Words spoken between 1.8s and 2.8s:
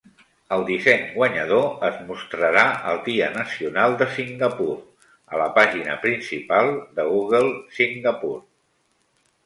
es mostrarà